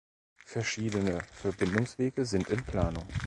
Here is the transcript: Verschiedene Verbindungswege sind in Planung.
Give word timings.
Verschiedene 0.47 1.19
Verbindungswege 1.31 2.25
sind 2.25 2.49
in 2.49 2.63
Planung. 2.63 3.05